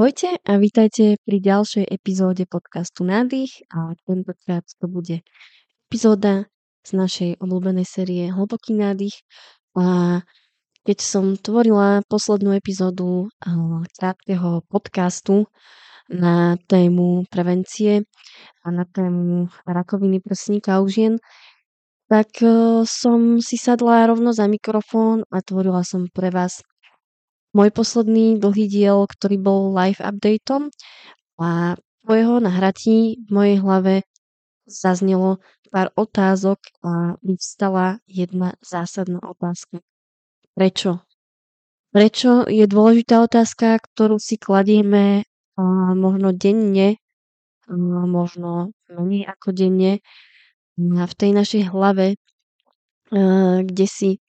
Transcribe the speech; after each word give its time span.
Ahojte 0.00 0.40
a 0.48 0.56
vítajte 0.56 1.20
pri 1.28 1.44
ďalšej 1.44 1.84
epizóde 1.92 2.48
podcastu 2.48 3.04
Nádych 3.04 3.68
a 3.68 3.92
tentokrát 4.08 4.64
to 4.80 4.88
bude 4.88 5.20
epizóda 5.92 6.48
z 6.80 6.90
našej 6.96 7.30
obľúbenej 7.36 7.84
série 7.84 8.32
Hlboký 8.32 8.80
nádych. 8.80 9.12
A 9.76 10.24
keď 10.88 10.98
som 11.04 11.36
tvorila 11.36 12.00
poslednú 12.08 12.56
epizódu 12.56 13.28
krátkeho 14.00 14.64
podcastu 14.72 15.52
na 16.08 16.56
tému 16.64 17.28
prevencie 17.28 18.08
a 18.64 18.72
na 18.72 18.88
tému 18.88 19.52
rakoviny 19.68 20.24
prsníka 20.24 20.80
u 20.80 20.88
žien, 20.88 21.20
tak 22.08 22.40
e, 22.40 22.88
som 22.88 23.36
si 23.44 23.60
sadla 23.60 24.08
rovno 24.08 24.32
za 24.32 24.48
mikrofón 24.48 25.28
a 25.28 25.44
tvorila 25.44 25.84
som 25.84 26.08
pre 26.08 26.32
vás 26.32 26.64
môj 27.50 27.70
posledný 27.74 28.38
dlhý 28.38 28.66
diel, 28.70 29.06
ktorý 29.06 29.36
bol 29.40 29.60
live 29.74 29.98
updateom 29.98 30.70
a 31.40 31.74
po 32.06 32.12
jeho 32.16 32.38
nahratí 32.40 33.20
v 33.26 33.28
mojej 33.28 33.56
hlave 33.60 33.94
zaznelo 34.66 35.42
pár 35.70 35.94
otázok 35.94 36.58
a 36.82 37.14
vyvstala 37.22 38.02
jedna 38.10 38.58
zásadná 38.58 39.22
otázka. 39.22 39.78
Prečo? 40.58 41.06
Prečo 41.90 42.46
je 42.46 42.66
dôležitá 42.70 43.22
otázka, 43.22 43.78
ktorú 43.78 44.18
si 44.18 44.38
kladieme 44.38 45.26
možno 45.94 46.34
denne, 46.34 46.98
možno 48.06 48.74
menej 48.90 49.26
ako 49.30 49.54
denne 49.54 50.02
v 50.78 51.12
tej 51.14 51.30
našej 51.34 51.70
hlave, 51.70 52.18
kde 53.62 53.86
si 53.90 54.22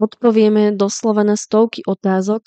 odpovieme 0.00 0.72
doslova 0.72 1.22
na 1.22 1.36
stovky 1.36 1.84
otázok, 1.84 2.42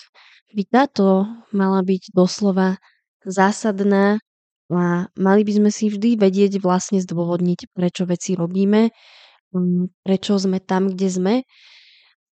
by 0.54 0.64
táto 0.70 1.26
mala 1.50 1.82
byť 1.82 2.14
doslova 2.14 2.78
zásadná 3.26 4.22
a 4.74 5.10
mali 5.18 5.42
by 5.46 5.62
sme 5.62 5.70
si 5.74 5.90
vždy 5.90 6.18
vedieť 6.18 6.62
vlastne 6.62 6.98
zdôvodniť, 7.02 7.74
prečo 7.74 8.06
veci 8.06 8.34
robíme, 8.34 8.90
prečo 10.02 10.34
sme 10.38 10.58
tam, 10.62 10.94
kde 10.94 11.10
sme. 11.10 11.36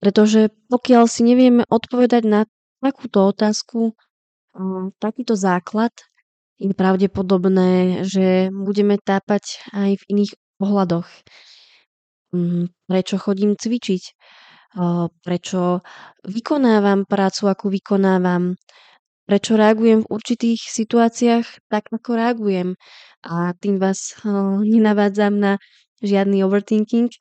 Pretože 0.01 0.49
pokiaľ 0.69 1.05
si 1.05 1.21
nevieme 1.21 1.61
odpovedať 1.69 2.23
na 2.25 2.41
takúto 2.81 3.29
otázku, 3.29 3.93
takýto 4.97 5.37
základ, 5.37 5.93
je 6.61 6.73
pravdepodobné, 6.73 8.01
že 8.05 8.49
budeme 8.53 8.97
tápať 9.01 9.61
aj 9.73 9.97
v 9.97 10.03
iných 10.13 10.31
pohľadoch. 10.61 11.09
Prečo 12.85 13.15
chodím 13.17 13.57
cvičiť? 13.57 14.03
Prečo 15.23 15.83
vykonávam 16.23 17.03
prácu, 17.03 17.51
akú 17.51 17.67
vykonávam, 17.67 18.55
prečo 19.27 19.55
reagujem 19.55 20.03
v 20.03 20.11
určitých 20.11 20.61
situáciách 20.63 21.71
tak, 21.71 21.91
ako 21.91 22.15
reagujem. 22.15 22.69
A 23.23 23.55
tým 23.59 23.79
vás 23.79 24.15
nenavádzam 24.63 25.33
na 25.37 25.51
žiadny 26.01 26.41
overthinking, 26.43 27.11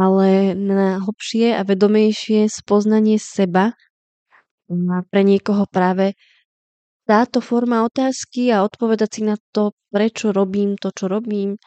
ale 0.00 0.56
na 0.56 1.02
hlbšie 1.02 1.56
a 1.56 1.66
vedomejšie 1.66 2.48
spoznanie 2.48 3.20
seba. 3.20 3.76
A 4.70 4.96
pre 5.10 5.22
niekoho 5.26 5.66
práve 5.66 6.14
táto 7.10 7.42
forma 7.42 7.82
otázky 7.82 8.54
a 8.54 8.62
odpovedať 8.62 9.10
si 9.10 9.22
na 9.26 9.34
to, 9.50 9.74
prečo 9.90 10.30
robím 10.30 10.78
to, 10.78 10.94
čo 10.94 11.10
robím, 11.10 11.58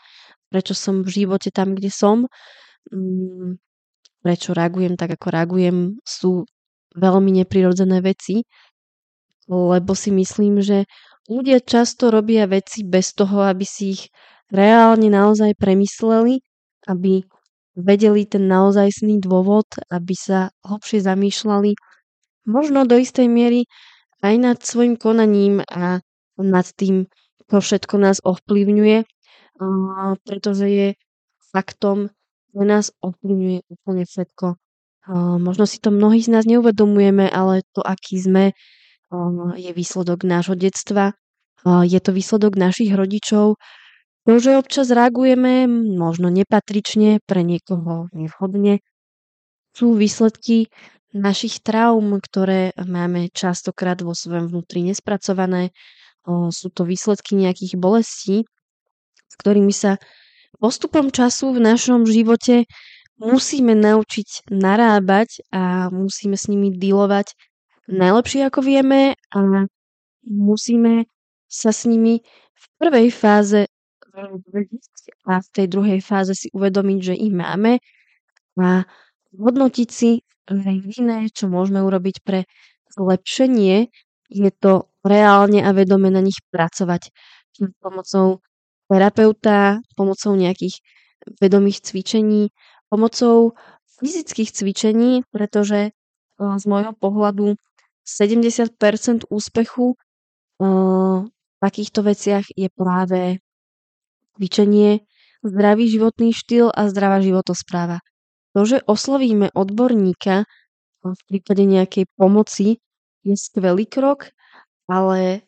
prečo 0.48 0.72
som 0.72 1.04
v 1.04 1.10
živote 1.12 1.52
tam, 1.52 1.76
kde 1.76 1.92
som, 1.92 2.32
mm, 2.88 3.60
prečo 4.24 4.56
reagujem 4.56 4.96
tak, 4.96 5.20
ako 5.20 5.28
reagujem, 5.30 5.78
sú 6.08 6.48
veľmi 6.96 7.44
neprirodzené 7.44 8.00
veci, 8.00 8.48
lebo 9.52 9.92
si 9.92 10.10
myslím, 10.16 10.64
že 10.64 10.88
ľudia 11.28 11.60
často 11.60 12.08
robia 12.08 12.48
veci 12.48 12.88
bez 12.88 13.12
toho, 13.12 13.44
aby 13.44 13.68
si 13.68 14.00
ich 14.00 14.08
reálne 14.48 15.12
naozaj 15.12 15.60
premysleli, 15.60 16.40
aby 16.88 17.28
vedeli 17.76 18.22
ten 18.30 18.48
naozajstný 18.48 19.20
dôvod, 19.20 19.68
aby 19.92 20.14
sa 20.16 20.54
hlbšie 20.64 21.04
zamýšľali, 21.04 21.74
možno 22.48 22.86
do 22.88 22.96
istej 22.96 23.28
miery 23.28 23.68
aj 24.24 24.36
nad 24.40 24.58
svojim 24.64 24.96
konaním 24.96 25.60
a 25.68 26.00
nad 26.40 26.68
tým, 26.78 27.10
čo 27.50 27.58
všetko 27.60 27.96
nás 28.00 28.24
ovplyvňuje, 28.24 29.04
pretože 30.24 30.68
je 30.70 30.88
faktom, 31.52 32.14
že 32.54 32.64
nás 32.64 32.94
ovplyvňuje 33.02 33.66
úplne 33.68 34.06
všetko. 34.06 34.56
Možno 35.42 35.68
si 35.68 35.84
to 35.84 35.92
mnohí 35.92 36.24
z 36.24 36.32
nás 36.32 36.48
neuvedomujeme, 36.48 37.28
ale 37.28 37.68
to, 37.76 37.84
aký 37.84 38.22
sme, 38.22 38.56
je 39.58 39.72
výsledok 39.76 40.24
nášho 40.24 40.56
detstva, 40.56 41.18
je 41.66 42.00
to 42.00 42.16
výsledok 42.16 42.56
našich 42.56 42.94
rodičov. 42.96 43.60
To, 44.24 44.34
že 44.40 44.56
občas 44.56 44.88
reagujeme 44.88 45.68
možno 46.00 46.32
nepatrične, 46.32 47.20
pre 47.28 47.44
niekoho 47.44 48.08
nevhodne, 48.16 48.80
sú 49.76 50.00
výsledky 50.00 50.72
našich 51.12 51.60
traum, 51.60 52.18
ktoré 52.24 52.72
máme 52.80 53.28
častokrát 53.36 54.00
vo 54.00 54.16
svojom 54.16 54.48
vnútri 54.48 54.82
nespracované. 54.88 55.76
Sú 56.26 56.72
to 56.72 56.88
výsledky 56.88 57.36
nejakých 57.36 57.76
bolestí, 57.76 58.48
s 59.28 59.36
ktorými 59.36 59.76
sa 59.76 60.00
postupom 60.60 61.10
času 61.10 61.54
v 61.56 61.64
našom 61.64 62.06
živote 62.06 62.66
musíme 63.22 63.78
naučiť 63.78 64.50
narábať 64.50 65.46
a 65.54 65.94
musíme 65.94 66.36
s 66.36 66.50
nimi 66.50 66.74
dealovať 66.74 67.34
najlepšie 67.88 68.48
ako 68.48 68.60
vieme 68.64 69.16
a 69.34 69.38
musíme 70.26 71.06
sa 71.48 71.70
s 71.70 71.86
nimi 71.86 72.24
v 72.54 72.66
prvej 72.80 73.08
fáze 73.12 73.68
a 75.26 75.34
v 75.42 75.50
tej 75.54 75.68
druhej 75.68 76.00
fáze 76.06 76.38
si 76.38 76.48
uvedomiť, 76.54 77.00
že 77.02 77.16
ich 77.18 77.34
máme 77.34 77.82
a 78.62 78.86
hodnotiť 79.34 79.90
si, 79.90 80.22
jediné, 80.50 81.32
čo 81.34 81.50
môžeme 81.50 81.82
urobiť 81.82 82.22
pre 82.22 82.46
zlepšenie, 82.94 83.90
je 84.30 84.52
to 84.54 84.92
reálne 85.02 85.60
a 85.66 85.70
vedome 85.74 86.14
na 86.14 86.22
nich 86.22 86.38
pracovať. 86.54 87.10
Pomocou 87.82 88.42
terapeuta 88.92 89.80
pomocou 89.96 90.36
nejakých 90.36 90.80
vedomých 91.40 91.80
cvičení, 91.84 92.52
pomocou 92.92 93.56
fyzických 94.00 94.52
cvičení, 94.52 95.24
pretože 95.32 95.96
z 96.38 96.64
môjho 96.68 96.92
pohľadu 96.98 97.56
70% 98.04 99.32
úspechu 99.32 99.96
v 100.60 101.58
takýchto 101.64 102.00
veciach 102.04 102.46
je 102.52 102.68
práve 102.74 103.40
cvičenie, 104.36 105.08
zdravý 105.44 105.88
životný 105.88 106.36
štýl 106.36 106.68
a 106.72 106.92
zdravá 106.92 107.24
životospráva. 107.24 108.04
To, 108.54 108.68
že 108.68 108.84
oslovíme 108.84 109.56
odborníka 109.56 110.44
v 111.04 111.22
prípade 111.28 111.64
nejakej 111.64 112.06
pomoci, 112.20 112.84
je 113.24 113.36
skvelý 113.40 113.88
krok, 113.88 114.32
ale 114.88 115.48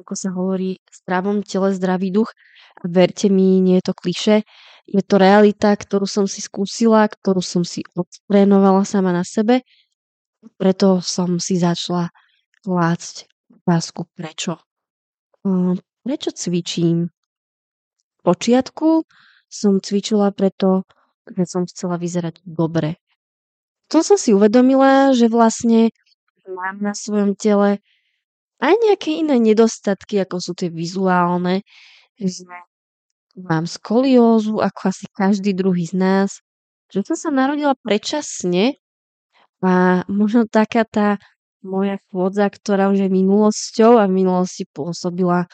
ako 0.00 0.14
sa 0.14 0.30
hovorí, 0.34 0.80
zdravom 0.90 1.44
tele 1.44 1.72
zdravý 1.72 2.12
duch 2.12 2.32
verte 2.82 3.30
mi, 3.30 3.62
nie 3.62 3.78
je 3.80 3.86
to 3.90 3.94
kliše. 3.94 4.36
Je 4.84 5.00
to 5.00 5.16
realita, 5.16 5.72
ktorú 5.72 6.04
som 6.04 6.28
si 6.28 6.44
skúsila, 6.44 7.08
ktorú 7.08 7.40
som 7.40 7.64
si 7.64 7.80
odtrénovala 7.96 8.84
sama 8.84 9.16
na 9.16 9.24
sebe. 9.24 9.64
Preto 10.60 11.00
som 11.00 11.40
si 11.40 11.56
začala 11.56 12.12
klásť 12.60 13.30
otázku 13.64 14.04
prečo. 14.12 14.60
Prečo 16.04 16.30
cvičím? 16.36 17.08
V 17.08 18.20
počiatku 18.20 19.08
som 19.48 19.80
cvičila 19.80 20.32
preto, 20.36 20.84
že 21.32 21.44
som 21.48 21.64
chcela 21.64 21.96
vyzerať 21.96 22.44
dobre. 22.44 23.00
To 23.88 24.04
som 24.04 24.20
si 24.20 24.36
uvedomila, 24.36 25.16
že 25.16 25.32
vlastne 25.32 25.92
mám 26.44 26.76
na 26.80 26.92
svojom 26.92 27.36
tele 27.40 27.80
aj 28.62 28.74
nejaké 28.84 29.10
iné 29.18 29.38
nedostatky, 29.40 30.22
ako 30.22 30.36
sú 30.38 30.52
tie 30.54 30.70
vizuálne, 30.70 31.62
že 32.14 32.46
mám 33.34 33.66
skoliózu, 33.66 34.62
ako 34.62 34.80
asi 34.94 35.06
každý 35.10 35.54
druhý 35.54 35.90
z 35.90 35.94
nás, 35.98 36.30
že 36.92 37.02
som 37.02 37.16
sa 37.18 37.30
narodila 37.34 37.74
predčasne 37.82 38.78
a 39.64 40.04
možno 40.06 40.46
taká 40.46 40.86
tá 40.86 41.18
moja 41.64 41.96
chôdza, 42.12 42.46
ktorá 42.52 42.92
už 42.92 43.08
je 43.08 43.10
minulosťou 43.10 43.96
a 43.98 44.04
v 44.04 44.22
minulosti 44.22 44.68
pôsobila 44.68 45.48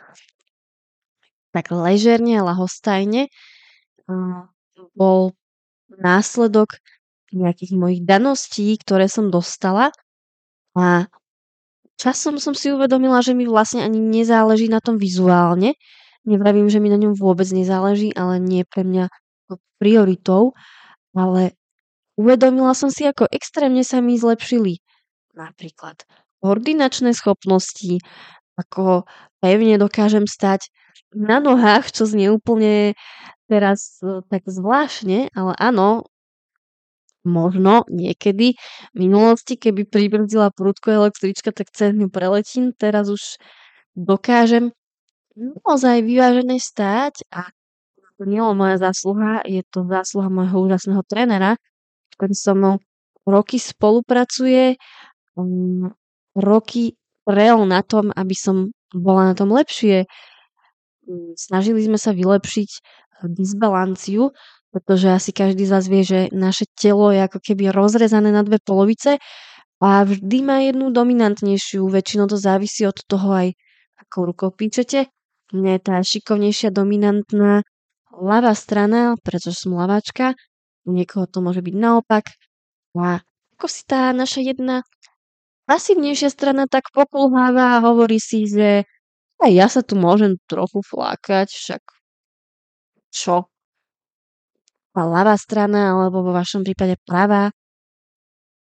tak 1.54 1.70
ležerne 1.70 2.38
a 2.38 2.46
lahostajne, 2.46 3.30
bol 4.98 5.34
následok 5.90 6.78
nejakých 7.30 7.72
mojich 7.78 8.02
daností, 8.02 8.74
ktoré 8.78 9.06
som 9.06 9.30
dostala 9.30 9.94
a 10.74 11.06
časom 12.00 12.40
som 12.40 12.56
si 12.56 12.72
uvedomila, 12.72 13.20
že 13.20 13.36
mi 13.36 13.44
vlastne 13.44 13.84
ani 13.84 14.00
nezáleží 14.00 14.72
na 14.72 14.80
tom 14.80 14.96
vizuálne, 14.96 15.76
Nevravím, 16.28 16.68
že 16.68 16.84
mi 16.84 16.92
na 16.92 17.00
ňom 17.00 17.16
vôbec 17.16 17.48
nezáleží, 17.48 18.12
ale 18.12 18.36
nie 18.36 18.68
pre 18.68 18.84
mňa 18.84 19.08
prioritou, 19.80 20.52
ale 21.16 21.56
uvedomila 22.20 22.76
som 22.76 22.92
si, 22.92 23.08
ako 23.08 23.24
extrémne 23.32 23.80
sa 23.80 24.04
mi 24.04 24.20
zlepšili 24.20 24.84
napríklad 25.32 26.04
koordinačné 26.44 27.16
schopnosti, 27.16 28.04
ako 28.60 29.08
pevne 29.40 29.80
dokážem 29.80 30.28
stať 30.28 30.68
na 31.16 31.40
nohách, 31.40 31.88
čo 31.88 32.04
znie 32.04 32.28
úplne 32.28 32.92
teraz 33.48 33.98
e, 34.04 34.20
tak 34.28 34.44
zvláštne, 34.44 35.32
ale 35.32 35.52
áno, 35.56 36.04
možno 37.24 37.84
niekedy 37.92 38.56
v 38.92 38.96
minulosti, 38.96 39.56
keby 39.60 39.84
pribrzdila 39.88 40.52
prúdko 40.52 41.04
električka, 41.04 41.52
tak 41.52 41.68
cez 41.72 41.92
ňu 41.92 42.08
preletím. 42.08 42.72
Teraz 42.72 43.12
už 43.12 43.36
dokážem 43.96 44.72
naozaj 45.36 46.04
vyvážené 46.04 46.56
stáť 46.60 47.24
a 47.32 47.48
to 48.20 48.28
nie 48.28 48.36
je 48.36 48.52
moja 48.52 48.76
zásluha, 48.76 49.40
je 49.48 49.64
to 49.64 49.88
zásluha 49.88 50.28
môjho 50.28 50.68
úžasného 50.68 51.00
trénera, 51.08 51.56
ktorý 52.16 52.34
so 52.36 52.52
mnou 52.52 52.74
roky 53.24 53.56
spolupracuje, 53.56 54.76
um, 55.40 55.88
roky 56.36 57.00
prel 57.24 57.64
na 57.64 57.80
tom, 57.80 58.12
aby 58.12 58.36
som 58.36 58.76
bola 58.92 59.32
na 59.32 59.34
tom 59.36 59.48
lepšie. 59.56 60.04
Mm, 61.08 61.32
snažili 61.32 61.80
sme 61.80 61.96
sa 61.96 62.12
vylepšiť 62.12 62.70
disbalanciu, 63.28 64.32
pretože 64.70 65.10
asi 65.10 65.30
každý 65.34 65.66
z 65.66 65.72
vás 65.74 65.86
vie, 65.90 66.02
že 66.06 66.20
naše 66.30 66.66
telo 66.78 67.10
je 67.10 67.26
ako 67.26 67.38
keby 67.42 67.74
rozrezané 67.74 68.30
na 68.30 68.46
dve 68.46 68.62
polovice 68.62 69.18
a 69.82 69.88
vždy 70.06 70.38
má 70.46 70.62
jednu 70.62 70.94
dominantnejšiu. 70.94 71.82
Väčšinou 71.90 72.30
to 72.30 72.38
závisí 72.38 72.86
od 72.86 72.98
toho 73.06 73.28
aj, 73.34 73.48
ako 74.06 74.16
rukou 74.30 74.50
píčete. 74.54 75.10
Mne 75.50 75.76
je 75.76 75.80
tá 75.82 75.96
šikovnejšia 75.98 76.70
dominantná 76.70 77.66
ľavá 78.14 78.54
strana, 78.54 79.18
pretože 79.18 79.66
som 79.66 79.74
ľaváčka, 79.74 80.38
u 80.86 80.90
niekoho 80.94 81.26
to 81.26 81.42
môže 81.42 81.62
byť 81.64 81.74
naopak. 81.74 82.30
A 82.94 83.18
ako 83.58 83.66
si 83.66 83.82
tá 83.86 84.14
naša 84.14 84.46
jedna 84.46 84.86
pasívnejšia 85.66 86.30
strana 86.30 86.70
tak 86.70 86.90
pokulháva 86.94 87.78
a 87.78 87.82
hovorí 87.82 88.22
si, 88.22 88.46
že 88.46 88.86
aj 89.42 89.50
ja 89.50 89.66
sa 89.66 89.82
tu 89.82 89.98
môžem 89.98 90.38
trochu 90.46 90.82
flákať, 90.86 91.50
však 91.50 91.82
čo? 93.10 93.49
Ľavá 95.06 95.34
strana, 95.40 95.96
alebo 95.96 96.24
vo 96.24 96.32
vašom 96.36 96.66
prípade 96.66 96.96
pravá, 97.04 97.52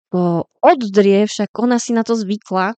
to 0.08 0.48
oddrie, 0.64 1.28
však 1.28 1.52
ona 1.60 1.76
si 1.76 1.92
na 1.92 2.00
to 2.04 2.16
zvykla. 2.16 2.72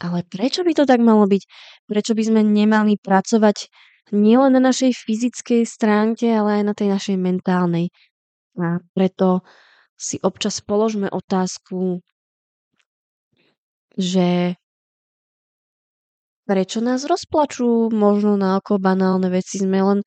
Ale 0.00 0.24
prečo 0.24 0.64
by 0.64 0.72
to 0.72 0.88
tak 0.88 1.00
malo 1.04 1.28
byť? 1.28 1.42
Prečo 1.84 2.16
by 2.16 2.22
sme 2.24 2.40
nemali 2.40 2.96
pracovať 2.96 3.68
nielen 4.16 4.56
na 4.56 4.72
našej 4.72 4.96
fyzickej 4.96 5.68
stránke, 5.68 6.32
ale 6.32 6.60
aj 6.60 6.64
na 6.64 6.74
tej 6.74 6.88
našej 6.96 7.16
mentálnej. 7.20 7.92
A 8.56 8.80
preto 8.96 9.44
si 10.00 10.16
občas 10.24 10.64
položme 10.64 11.12
otázku, 11.12 12.00
že 14.00 14.56
prečo 16.48 16.80
nás 16.80 17.04
rozplačú 17.04 17.92
možno 17.92 18.40
na 18.40 18.56
oko 18.56 18.80
banálne 18.80 19.28
veci, 19.28 19.60
sme 19.60 19.84
len 19.84 20.00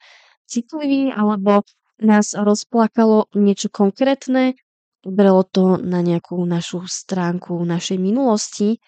citliví, 0.49 1.13
alebo 1.13 1.61
nás 2.03 2.35
rozplakalo 2.35 3.31
niečo 3.33 3.71
konkrétne, 3.71 4.59
bralo 5.03 5.43
to 5.43 5.79
na 5.79 5.99
nejakú 5.99 6.39
našu 6.43 6.87
stránku 6.87 7.55
našej 7.63 7.99
minulosti. 7.99 8.79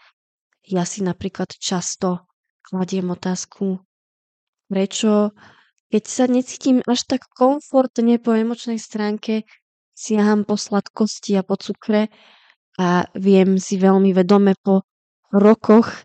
Ja 0.66 0.88
si 0.88 1.04
napríklad 1.04 1.56
často 1.60 2.28
kladiem 2.66 3.12
otázku, 3.14 3.80
prečo 4.68 5.36
keď 5.94 6.04
sa 6.04 6.26
necítim 6.26 6.82
až 6.84 7.06
tak 7.06 7.30
komfortne 7.32 8.18
po 8.18 8.34
emočnej 8.34 8.82
stránke, 8.82 9.46
siaham 9.96 10.44
po 10.44 10.58
sladkosti 10.60 11.38
a 11.40 11.46
po 11.46 11.56
cukre 11.56 12.10
a 12.76 13.08
viem 13.16 13.56
si 13.62 13.80
veľmi 13.80 14.12
vedome 14.12 14.58
po 14.60 14.84
rokoch 15.32 16.04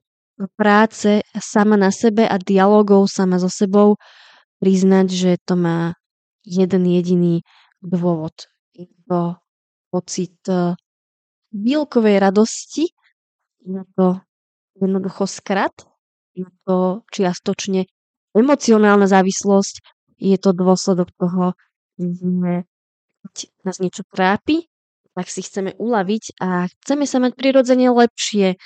práce 0.54 1.26
sama 1.36 1.74
na 1.74 1.90
sebe 1.90 2.24
a 2.28 2.38
dialogov 2.38 3.10
sama 3.10 3.40
so 3.42 3.50
sebou 3.50 3.98
priznať, 4.62 5.06
že 5.10 5.32
to 5.42 5.58
má 5.58 5.96
jeden 6.44 6.82
jediný 6.86 7.34
dôvod. 7.80 8.48
Je 8.76 8.88
to 9.08 9.36
pocit 9.90 10.38
e, 10.48 10.74
bílkovej 11.52 12.16
radosti, 12.20 12.88
je 13.60 13.82
to 13.96 14.20
jednoducho 14.80 15.26
skrat, 15.26 15.74
je 16.32 16.46
to 16.64 17.02
čiastočne 17.12 17.84
emocionálna 18.34 19.10
závislosť 19.10 19.82
je 20.20 20.36
to 20.36 20.52
dôsledok 20.52 21.08
toho, 21.16 21.56
že 21.96 22.68
nás 23.64 23.76
niečo 23.80 24.04
trápi, 24.08 24.68
tak 25.16 25.26
si 25.26 25.40
chceme 25.42 25.74
uľaviť 25.76 26.40
a 26.40 26.68
chceme 26.68 27.04
sa 27.08 27.18
mať 27.18 27.32
prirodzene 27.34 27.88
lepšie. 27.90 28.56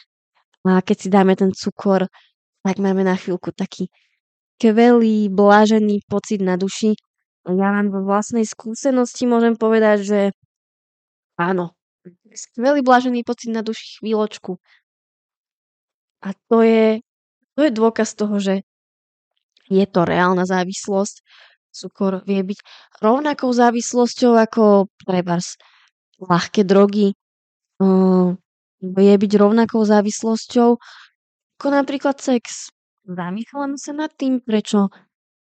A 0.67 0.71
keď 0.83 0.97
si 0.99 1.09
dáme 1.09 1.35
ten 1.39 1.51
cukor, 1.55 2.11
tak 2.67 2.77
máme 2.83 3.07
na 3.07 3.15
chvíľku 3.15 3.55
taký 3.55 3.89
skvelý, 4.59 5.29
blážený 5.29 6.07
pocit 6.09 6.41
na 6.41 6.57
duši. 6.57 6.97
Ja 7.45 7.77
vám 7.77 7.93
vo 7.93 8.01
vlastnej 8.09 8.49
skúsenosti 8.49 9.29
môžem 9.29 9.53
povedať, 9.53 9.99
že 10.05 10.21
áno, 11.37 11.77
skvelý, 12.33 12.81
blážený 12.81 13.21
pocit 13.21 13.53
na 13.53 13.61
duši 13.61 14.01
chvíľočku. 14.01 14.57
A 16.25 16.33
to 16.49 16.65
je, 16.65 17.05
to 17.53 17.61
je 17.69 17.71
dôkaz 17.71 18.17
toho, 18.17 18.41
že 18.41 18.65
je 19.69 19.85
to 19.85 20.09
reálna 20.09 20.49
závislosť. 20.49 21.21
Cukor 21.75 22.23
vie 22.25 22.41
byť 22.41 22.59
rovnakou 23.03 23.51
závislosťou 23.51 24.33
ako 24.39 24.89
trebárs 25.05 25.61
ľahké 26.23 26.65
drogy. 26.65 27.13
Uh, 27.83 28.39
vie 28.81 29.15
byť 29.19 29.33
rovnakou 29.37 29.83
závislosťou 29.83 30.79
ako 31.59 31.67
napríklad 31.73 32.21
sex. 32.21 32.71
Zamýšľam 33.05 33.77
sa 33.77 33.93
nad 33.93 34.13
tým, 34.17 34.41
prečo 34.41 34.89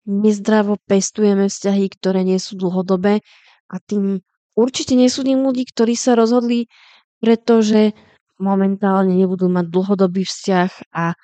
nezdravo 0.08 0.78
pestujeme 0.86 1.46
vzťahy, 1.46 1.86
ktoré 1.98 2.26
nie 2.26 2.38
sú 2.42 2.58
dlhodobé 2.58 3.22
a 3.70 3.76
tým 3.78 4.20
určite 4.58 4.98
nesúdim 4.98 5.40
ľudí, 5.42 5.68
ktorí 5.68 5.94
sa 5.94 6.18
rozhodli, 6.18 6.66
pretože 7.22 7.94
momentálne 8.42 9.14
nebudú 9.14 9.46
mať 9.46 9.70
dlhodobý 9.70 10.26
vzťah 10.26 10.70
a 10.92 11.14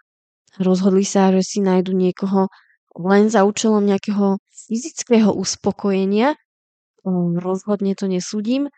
rozhodli 0.63 1.03
sa, 1.03 1.35
že 1.35 1.43
si 1.43 1.59
nájdu 1.59 1.91
niekoho, 1.95 2.47
len 2.99 3.31
za 3.31 3.43
účelom 3.47 3.83
nejakého 3.83 4.39
fyzického 4.51 5.31
uspokojenia. 5.35 6.35
Rozhodne 7.39 7.94
to 7.94 8.11
nesúdim. 8.11 8.70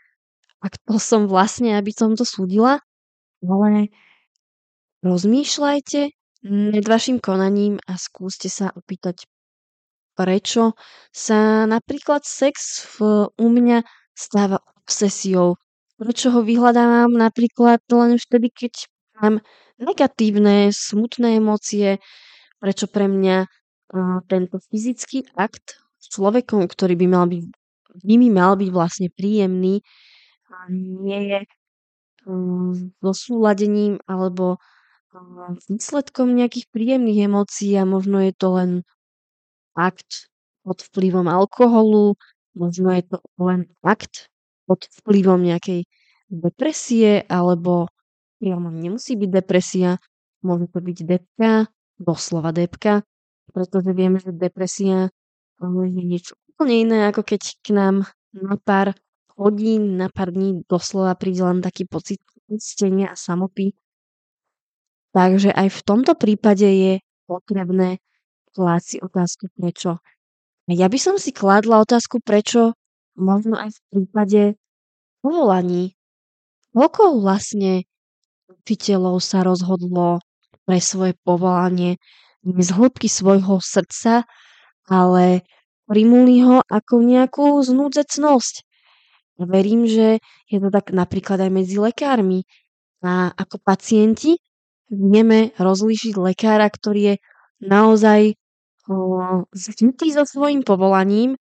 A 0.61 0.67
kto 0.69 1.01
som 1.01 1.25
vlastne, 1.25 1.77
aby 1.77 1.89
som 1.89 2.13
to 2.13 2.29
súdila? 2.29 2.85
Ale 3.41 3.89
rozmýšľajte 5.01 6.01
nad 6.45 6.85
vašim 6.85 7.17
konaním 7.17 7.81
a 7.89 7.97
skúste 7.97 8.53
sa 8.53 8.69
opýtať, 8.77 9.25
prečo 10.15 10.75
sa 11.11 11.65
napríklad 11.67 12.23
sex 12.27 12.87
v, 12.97 13.29
u 13.31 13.47
mňa 13.47 13.87
stáva 14.15 14.61
obsesiou. 14.85 15.57
Prečo 16.01 16.33
ho 16.33 16.41
vyhľadávam 16.41 17.13
napríklad 17.13 17.85
len 17.93 18.17
vtedy, 18.17 18.49
keď 18.49 18.75
mám 19.21 19.35
negatívne, 19.77 20.73
smutné 20.73 21.41
emócie, 21.41 22.01
prečo 22.61 22.89
pre 22.89 23.09
mňa 23.09 23.49
tento 24.31 24.63
fyzický 24.71 25.27
akt 25.35 25.83
s 25.99 26.15
človekom, 26.15 26.65
ktorý 26.71 26.95
by 26.95 27.07
mal 27.11 27.27
byť, 27.27 27.45
by 28.07 28.15
mi 28.17 28.29
mal 28.31 28.55
byť 28.55 28.71
vlastne 28.71 29.09
príjemný, 29.11 29.83
a 30.51 30.67
nie 30.71 31.21
je 31.31 31.41
um, 32.27 32.75
zosúladením 32.99 34.03
alebo 34.11 34.59
um, 35.15 35.55
výsledkom 35.71 36.35
nejakých 36.35 36.67
príjemných 36.75 37.31
emócií 37.31 37.79
a 37.79 37.87
možno 37.87 38.19
je 38.19 38.33
to 38.35 38.49
len 38.59 38.71
akt 39.77 40.31
pod 40.63 40.85
vplyvom 40.85 41.27
alkoholu, 41.27 42.19
možno 42.55 42.93
je 42.95 43.03
to 43.07 43.19
len 43.41 43.71
akt 43.81 44.29
pod 44.69 44.87
vplyvom 45.03 45.41
nejakej 45.43 45.87
depresie 46.31 47.27
alebo 47.27 47.91
priamo 48.39 48.71
nemusí 48.71 49.19
byť 49.19 49.31
depresia, 49.31 49.99
môže 50.41 50.71
to 50.71 50.79
byť 50.81 50.99
depka, 51.05 51.69
doslova 52.01 52.55
depka, 52.55 53.05
pretože 53.53 53.91
vieme, 53.93 54.23
že 54.23 54.33
depresia 54.33 55.13
je 55.61 56.05
niečo 56.05 56.39
úplne 56.55 56.75
iné, 56.89 56.99
ako 57.13 57.21
keď 57.21 57.43
k 57.61 57.69
nám 57.77 58.09
na 58.33 58.57
pár 58.57 58.97
hodín, 59.37 60.01
na 60.01 60.09
pár 60.09 60.33
dní 60.33 60.65
doslova 60.65 61.13
príde 61.17 61.45
len 61.45 61.61
taký 61.61 61.85
pocit 61.85 62.21
istenia 62.49 63.13
a 63.13 63.17
samopy. 63.17 63.77
Takže 65.11 65.51
aj 65.53 65.69
v 65.69 65.81
tomto 65.85 66.13
prípade 66.17 66.65
je 66.65 66.93
potrebné 67.27 67.99
klásť 68.55 68.87
si 68.87 68.97
otázku 68.99 69.51
prečo. 69.55 69.99
Ja 70.71 70.87
by 70.87 70.99
som 70.99 71.17
si 71.19 71.35
kladla 71.35 71.83
otázku 71.83 72.23
prečo 72.23 72.79
možno 73.19 73.59
aj 73.59 73.75
v 73.75 73.81
prípade 73.91 74.43
povolaní. 75.21 75.99
Koľko 76.71 77.19
vlastne 77.19 77.85
učiteľov 78.47 79.19
sa 79.19 79.43
rozhodlo 79.43 80.23
pre 80.65 80.79
svoje 80.79 81.19
povolanie 81.27 81.99
z 82.47 82.69
hĺbky 82.71 83.11
svojho 83.11 83.59
srdca, 83.59 84.25
ale 84.87 85.43
primuli 85.91 86.47
ho 86.47 86.63
ako 86.65 87.03
nejakú 87.03 87.59
znúdzecnosť. 87.61 88.55
Ja 89.43 89.45
verím, 89.49 89.91
že 89.91 90.23
je 90.47 90.59
to 90.63 90.71
tak 90.71 90.95
napríklad 90.95 91.43
aj 91.43 91.51
medzi 91.51 91.77
lekármi. 91.81 92.47
A 93.01 93.33
ako 93.33 93.59
pacienti 93.65 94.37
vieme 94.93 95.57
rozlíšiť 95.57 96.15
lekára, 96.21 96.69
ktorý 96.69 97.01
je 97.01 97.15
naozaj 97.65 98.40
zvyknutý 99.53 100.15
so 100.15 100.25
svojím 100.25 100.65
povolaním, 100.65 101.37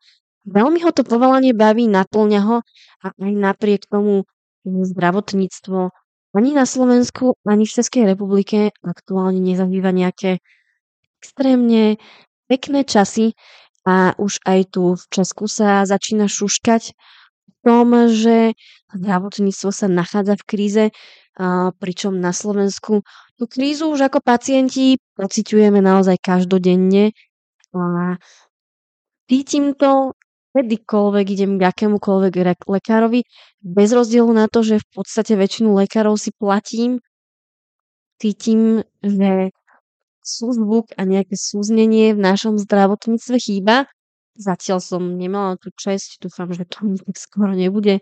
veľmi 0.49 0.81
ho 0.83 0.91
to 0.91 1.05
povolanie 1.05 1.55
baví, 1.55 1.87
naplňa 1.87 2.41
ho 2.43 2.57
a 3.03 3.07
aj 3.13 3.33
napriek 3.37 3.85
tomu 3.87 4.25
zdravotníctvo 4.65 5.93
ani 6.29 6.53
na 6.53 6.69
Slovensku, 6.69 7.33
ani 7.41 7.65
v 7.65 7.73
Českej 7.73 8.03
republike 8.05 8.69
aktuálne 8.85 9.41
nezažíva 9.41 9.89
nejaké 9.89 10.37
extrémne 11.21 11.97
pekné 12.45 12.85
časy. 12.85 13.33
A 13.87 14.13
už 14.21 14.37
aj 14.45 14.75
tu 14.75 14.93
v 14.93 15.03
Česku 15.09 15.49
sa 15.49 15.81
začína 15.87 16.29
šuškať 16.29 16.93
v 17.49 17.55
tom, 17.65 18.11
že 18.13 18.53
zdravotníctvo 18.93 19.69
sa 19.73 19.89
nachádza 19.89 20.37
v 20.37 20.45
kríze, 20.45 20.85
pričom 21.79 22.19
na 22.19 22.35
Slovensku 22.35 23.01
tú 23.39 23.43
krízu 23.47 23.89
už 23.89 24.11
ako 24.11 24.19
pacienti 24.21 24.99
pociťujeme 25.15 25.79
naozaj 25.81 26.19
každodenne 26.21 27.15
a 27.75 28.17
cítim 29.29 29.77
to 29.77 30.17
kedykoľvek 30.57 31.25
idem 31.37 31.51
k 31.61 31.69
akémukoľvek 31.69 32.33
lekárovi, 32.65 33.21
bez 33.61 33.89
rozdielu 33.93 34.31
na 34.33 34.49
to, 34.49 34.65
že 34.65 34.81
v 34.81 34.87
podstate 34.97 35.37
väčšinu 35.37 35.77
lekárov 35.77 36.17
si 36.17 36.33
platím, 36.33 36.97
cítim, 38.17 38.81
že 39.05 39.53
súzvuk 40.25 40.93
a 40.97 41.05
nejaké 41.05 41.37
súznenie 41.37 42.13
v 42.13 42.19
našom 42.21 42.57
zdravotníctve 42.57 43.37
chýba. 43.39 43.89
Zatiaľ 44.39 44.79
som 44.79 45.01
nemala 45.19 45.59
tú 45.59 45.69
čest, 45.75 46.17
dúfam, 46.21 46.49
že 46.53 46.63
to 46.65 46.95
tak 46.95 47.17
skoro 47.17 47.51
nebude 47.53 47.99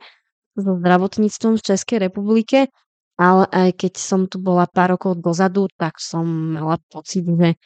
so 0.58 0.74
zdravotníctvom 0.78 1.58
v 1.58 1.66
Českej 1.66 1.98
republike, 2.10 2.70
ale 3.18 3.46
aj 3.50 3.70
keď 3.78 3.94
som 3.98 4.26
tu 4.30 4.38
bola 4.42 4.70
pár 4.70 4.98
rokov 4.98 5.18
dozadu, 5.18 5.70
tak 5.78 5.98
som 5.98 6.58
mala 6.58 6.78
pocit, 6.90 7.26
že 7.26 7.58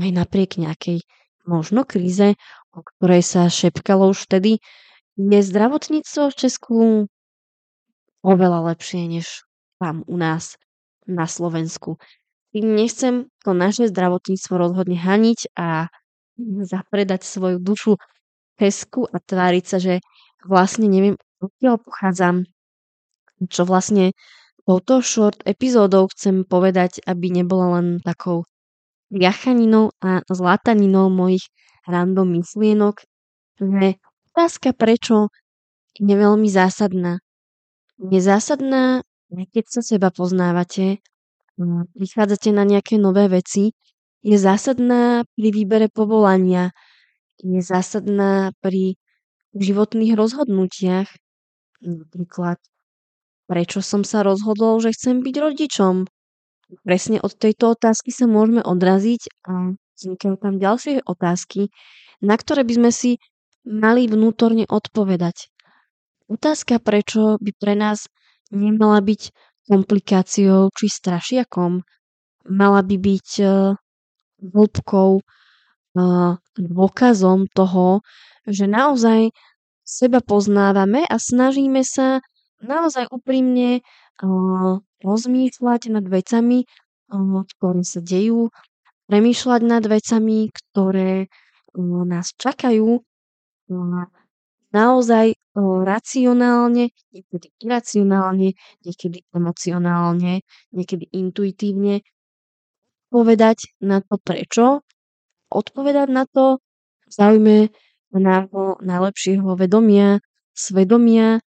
aj 0.00 0.10
napriek 0.12 0.56
nejakej 0.56 1.04
možno 1.44 1.82
kríze, 1.82 2.38
o 2.72 2.80
ktorej 2.80 3.22
sa 3.26 3.50
šepkalo 3.50 4.14
už 4.14 4.30
vtedy, 4.30 4.62
je 5.18 5.40
zdravotníctvo 5.44 6.22
v 6.32 6.38
Česku 6.38 6.76
oveľa 8.24 8.72
lepšie 8.72 9.10
než 9.10 9.44
tam 9.76 10.06
u 10.06 10.16
nás 10.16 10.56
na 11.04 11.26
Slovensku. 11.26 11.98
Tým 12.54 12.78
nechcem 12.78 13.28
to 13.42 13.52
naše 13.52 13.90
zdravotníctvo 13.90 14.54
rozhodne 14.54 14.96
haniť 14.96 15.52
a 15.58 15.90
zapredať 16.64 17.26
svoju 17.26 17.58
dušu 17.60 17.98
pesku 18.56 19.08
a 19.08 19.18
tváriť 19.18 19.64
sa, 19.66 19.78
že 19.82 19.94
vlastne 20.46 20.86
neviem, 20.86 21.16
odkiaľ 21.42 21.82
pochádzam, 21.82 22.46
čo 23.50 23.66
vlastne 23.66 24.14
touto 24.62 25.02
short 25.02 25.42
epizódou 25.42 26.06
chcem 26.14 26.46
povedať, 26.46 27.02
aby 27.02 27.42
nebola 27.42 27.80
len 27.80 27.98
takou 28.00 28.46
jachaninou 29.12 29.92
a 30.00 30.24
zlataninou 30.28 31.12
mojich 31.12 31.44
random 31.84 32.40
myslienok, 32.40 33.04
že 33.60 34.00
otázka 34.32 34.72
prečo 34.72 35.28
je 36.00 36.14
veľmi 36.16 36.48
zásadná. 36.48 37.20
Je 38.00 38.18
zásadná, 38.18 39.04
keď 39.28 39.64
sa 39.68 39.80
seba 39.84 40.08
poznávate, 40.08 41.04
prichádzate 41.94 42.50
na 42.50 42.64
nejaké 42.64 42.96
nové 42.96 43.28
veci, 43.28 43.76
je 44.22 44.38
zásadná 44.38 45.26
pri 45.36 45.48
výbere 45.50 45.86
povolania, 45.90 46.70
je 47.42 47.58
zásadná 47.58 48.54
pri 48.62 48.94
životných 49.52 50.14
rozhodnutiach. 50.14 51.10
Napríklad, 51.82 52.62
prečo 53.50 53.82
som 53.82 54.06
sa 54.06 54.22
rozhodol, 54.22 54.78
že 54.78 54.94
chcem 54.94 55.20
byť 55.20 55.34
rodičom? 55.36 56.06
Presne 56.80 57.20
od 57.20 57.36
tejto 57.36 57.76
otázky 57.76 58.08
sa 58.08 58.24
môžeme 58.24 58.64
odraziť 58.64 59.22
a 59.44 59.76
vznikajú 59.98 60.34
tam 60.40 60.56
ďalšie 60.56 61.04
otázky, 61.04 61.68
na 62.24 62.34
ktoré 62.40 62.64
by 62.64 62.74
sme 62.80 62.90
si 62.90 63.10
mali 63.62 64.08
vnútorne 64.08 64.66
odpovedať. 64.66 65.52
Otázka, 66.32 66.80
prečo 66.80 67.36
by 67.38 67.50
pre 67.54 67.76
nás 67.76 68.08
nemala 68.50 69.04
byť 69.04 69.30
komplikáciou 69.68 70.72
či 70.74 70.86
strašiakom, 70.88 71.84
mala 72.50 72.80
by 72.82 72.96
byť 72.98 73.28
uh, 73.44 73.76
hĺbkou, 74.42 75.10
uh, 75.20 76.32
dôkazom 76.58 77.46
toho, 77.52 78.02
že 78.48 78.66
naozaj 78.66 79.30
seba 79.86 80.18
poznávame 80.24 81.06
a 81.06 81.16
snažíme 81.20 81.86
sa 81.86 82.18
naozaj 82.62 83.10
úprimne 83.10 83.82
uh, 84.20 84.76
rozmýšľať 85.02 85.80
nad 85.92 86.04
vecami, 86.06 86.68
ktoré 87.12 87.82
sa 87.84 88.00
dejú, 88.00 88.48
premýšľať 89.08 89.60
nad 89.66 89.84
vecami, 89.84 90.48
ktoré 90.48 91.28
nás 92.08 92.32
čakajú. 92.36 93.00
Naozaj 94.72 95.36
racionálne, 95.84 96.96
niekedy 97.12 97.46
iracionálne, 97.60 98.56
niekedy 98.80 99.18
emocionálne, 99.36 100.40
niekedy 100.72 101.04
intuitívne 101.12 102.00
povedať 103.12 103.68
na 103.84 104.00
to 104.00 104.16
prečo, 104.16 104.80
odpovedať 105.52 106.08
na 106.08 106.24
to 106.24 106.56
v 107.04 107.12
záujme 107.12 107.56
nášho 108.16 108.80
najlepšieho 108.80 109.52
vedomia, 109.60 110.24
svedomia, 110.56 111.44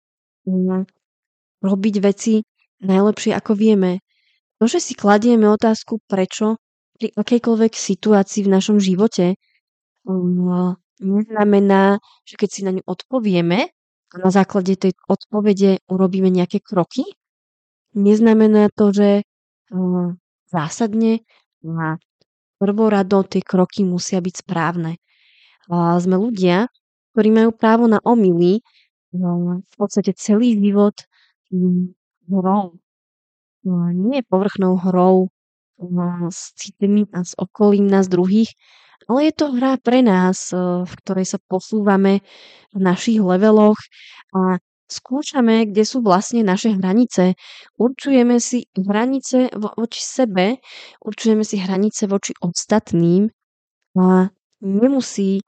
robiť 1.65 1.95
veci 1.97 2.45
najlepšie 2.85 3.33
ako 3.35 3.57
vieme. 3.57 4.01
To, 4.61 4.69
že 4.69 4.79
si 4.79 4.93
kladieme 4.95 5.49
otázku 5.51 5.99
prečo 6.07 6.61
pri 6.95 7.11
akejkoľvek 7.11 7.73
situácii 7.75 8.47
v 8.47 8.53
našom 8.55 8.77
živote, 8.79 9.35
um, 10.07 10.77
neznamená, 11.03 11.99
že 12.23 12.39
keď 12.39 12.49
si 12.49 12.61
na 12.63 12.71
ňu 12.71 12.83
odpovieme 12.87 13.67
a 14.11 14.15
na 14.15 14.29
základe 14.31 14.79
tej 14.79 14.95
odpovede 15.11 15.83
urobíme 15.91 16.31
nejaké 16.31 16.63
kroky, 16.63 17.03
neznamená 17.91 18.71
to, 18.71 18.95
že 18.95 19.09
um, 19.75 20.15
zásadne 20.47 21.27
na 21.59 21.99
prvorado 22.55 23.27
tie 23.27 23.43
kroky 23.43 23.83
musia 23.83 24.23
byť 24.23 24.35
správne. 24.47 25.03
A 25.67 25.99
sme 25.99 26.15
ľudia, 26.15 26.71
ktorí 27.11 27.29
majú 27.33 27.51
právo 27.51 27.89
na 27.91 27.99
omily, 28.05 28.63
no, 29.11 29.59
v 29.59 29.73
podstate 29.75 30.15
celý 30.15 30.55
život 30.55 30.95
hrou. 32.29 32.77
No, 33.65 33.89
nie 33.89 34.21
povrchnou 34.21 34.77
hrou 34.77 35.33
s 36.29 36.53
citmi 36.55 37.09
a 37.11 37.25
s 37.25 37.33
okolím 37.35 37.89
nás 37.89 38.07
druhých, 38.07 38.53
ale 39.09 39.29
je 39.29 39.33
to 39.35 39.51
hra 39.51 39.77
pre 39.77 40.01
nás, 40.01 40.53
e, 40.53 40.57
v 40.85 40.93
ktorej 41.03 41.35
sa 41.35 41.39
posúvame 41.49 42.23
v 42.73 42.79
našich 42.79 43.19
leveloch 43.21 43.77
a 44.33 44.57
skúšame, 44.85 45.69
kde 45.69 45.83
sú 45.85 46.01
vlastne 46.05 46.45
naše 46.45 46.77
hranice. 46.77 47.33
Určujeme 47.77 48.37
si 48.37 48.69
hranice 48.77 49.49
voči 49.57 50.01
sebe, 50.01 50.61
určujeme 51.01 51.41
si 51.41 51.57
hranice 51.57 52.05
voči 52.05 52.37
ostatným 52.41 53.29
a 53.97 54.29
nemusí 54.61 55.41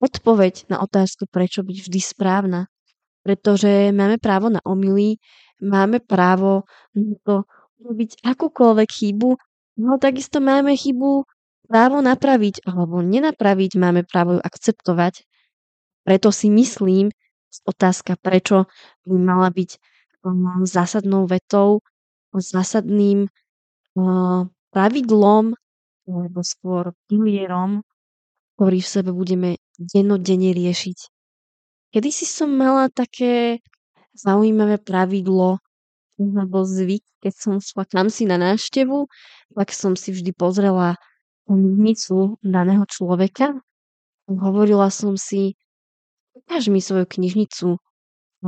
odpoveď 0.00 0.68
na 0.68 0.84
otázku, 0.84 1.24
prečo 1.28 1.64
byť 1.64 1.76
vždy 1.88 2.00
správna. 2.00 2.68
Pretože 3.24 3.90
máme 3.90 4.22
právo 4.22 4.46
na 4.52 4.62
omily, 4.62 5.18
máme 5.60 6.00
právo 6.04 6.64
to 7.24 7.44
urobiť 7.80 8.24
akúkoľvek 8.24 8.88
chybu, 8.88 9.30
no 9.80 9.90
takisto 10.00 10.40
máme 10.40 10.76
chybu 10.76 11.24
právo 11.66 11.98
napraviť 12.00 12.64
alebo 12.64 13.02
nenapraviť, 13.02 13.70
máme 13.76 14.06
právo 14.06 14.38
ju 14.38 14.40
akceptovať. 14.42 15.26
Preto 16.06 16.30
si 16.30 16.48
myslím, 16.48 17.10
otázka, 17.66 18.14
prečo 18.16 18.70
by 19.04 19.16
mala 19.18 19.50
byť 19.50 19.70
um, 20.22 20.62
zásadnou 20.62 21.26
vetou, 21.26 21.82
zásadným 22.30 23.26
uh, 23.26 24.46
pravidlom 24.70 25.56
alebo 26.06 26.40
skôr 26.46 26.94
pilierom, 27.10 27.82
ktorý 28.54 28.78
v 28.78 28.88
sebe 28.88 29.10
budeme 29.10 29.58
dennodenne 29.74 30.54
riešiť. 30.54 30.98
Kedy 31.90 32.10
si 32.12 32.26
som 32.28 32.52
mala 32.52 32.86
také 32.92 33.64
zaujímavé 34.16 34.80
pravidlo 34.80 35.60
alebo 36.16 36.64
zvyk, 36.64 37.04
keď 37.20 37.34
som 37.36 37.54
šla 37.60 37.84
tam 37.84 38.08
si 38.08 38.24
na 38.24 38.40
návštevu, 38.40 39.04
tak 39.52 39.68
som 39.76 39.92
si 39.92 40.16
vždy 40.16 40.32
pozrela 40.32 40.96
knižnicu 41.44 42.40
daného 42.40 42.88
človeka. 42.88 43.52
Hovorila 44.24 44.88
som 44.88 45.14
si, 45.20 45.54
ukáž 46.32 46.72
mi 46.72 46.80
svoju 46.80 47.04
knižnicu 47.04 47.76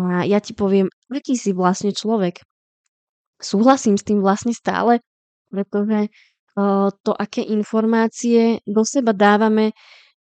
a 0.00 0.24
ja 0.24 0.40
ti 0.40 0.56
poviem, 0.56 0.88
aký 1.12 1.36
si 1.36 1.52
vlastne 1.52 1.92
človek. 1.92 2.40
Súhlasím 3.38 4.00
s 4.00 4.02
tým 4.02 4.24
vlastne 4.24 4.56
stále, 4.56 5.04
pretože 5.52 6.10
to, 7.06 7.12
aké 7.14 7.46
informácie 7.46 8.58
do 8.66 8.82
seba 8.82 9.14
dávame, 9.14 9.76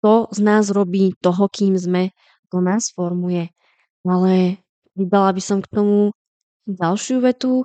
to 0.04 0.30
z 0.30 0.38
nás 0.38 0.70
robí 0.70 1.16
toho, 1.18 1.50
kým 1.50 1.74
sme, 1.74 2.14
to 2.52 2.62
nás 2.62 2.94
formuje. 2.94 3.50
Ale 4.06 4.62
Vydala 4.92 5.32
by 5.32 5.42
som 5.42 5.58
k 5.64 5.68
tomu 5.72 6.12
ďalšiu 6.68 7.24
vetu. 7.24 7.64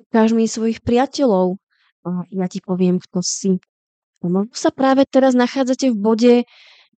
Ukáž 0.00 0.32
mi 0.36 0.44
svojich 0.48 0.80
priateľov. 0.84 1.56
ja 2.32 2.46
ti 2.48 2.60
poviem, 2.64 2.98
kto 3.00 3.20
si. 3.20 3.60
Možno 4.20 4.52
sa 4.52 4.68
práve 4.68 5.08
teraz 5.08 5.32
nachádzate 5.32 5.92
v 5.92 5.96
bode, 5.96 6.34